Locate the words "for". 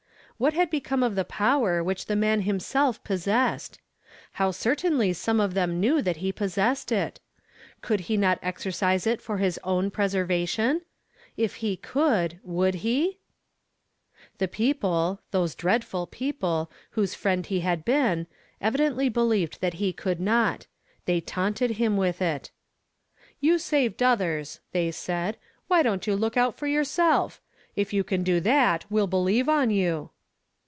9.21-9.37, 26.57-26.65